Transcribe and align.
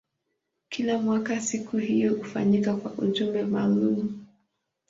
Kila 0.69 0.97
mwaka 0.97 1.41
siku 1.41 1.77
hiyo 1.77 2.13
hufanyika 2.13 2.75
kwa 2.75 2.91
ujumbe 2.93 3.43
maalumu. 3.43 4.25